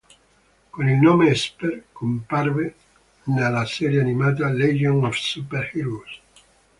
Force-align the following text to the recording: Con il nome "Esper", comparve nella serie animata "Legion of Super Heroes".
Con 0.71 0.89
il 0.89 0.97
nome 0.99 1.29
"Esper", 1.29 1.83
comparve 1.93 2.73
nella 3.25 3.67
serie 3.67 4.01
animata 4.01 4.49
"Legion 4.49 5.05
of 5.05 5.15
Super 5.15 5.69
Heroes". 5.75 6.19